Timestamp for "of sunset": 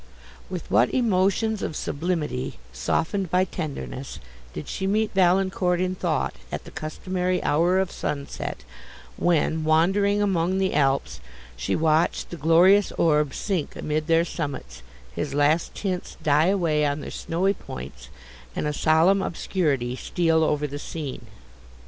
7.77-8.63